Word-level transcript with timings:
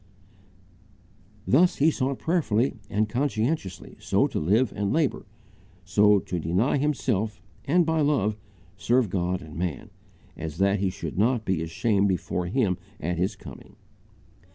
Thus 1.45 1.75
he 1.75 1.91
sought 1.91 2.17
prayerfully 2.17 2.79
and 2.89 3.07
conscientiously 3.07 3.97
so 3.99 4.25
to 4.29 4.39
live 4.39 4.73
and 4.75 4.91
labour, 4.91 5.27
so 5.85 6.17
to 6.17 6.39
deny 6.39 6.77
himself, 6.79 7.39
and, 7.65 7.85
by 7.85 8.01
love, 8.01 8.35
serve 8.77 9.11
God 9.11 9.43
and 9.43 9.55
man, 9.55 9.91
as 10.35 10.57
that 10.57 10.79
he 10.79 10.89
should 10.89 11.19
not 11.19 11.45
be 11.45 11.61
ashamed 11.61 12.07
before 12.07 12.47
Him 12.47 12.79
at 12.99 13.19
His 13.19 13.35
coming. 13.35 13.75